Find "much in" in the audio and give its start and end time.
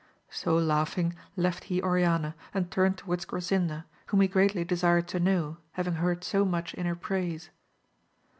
6.43-6.87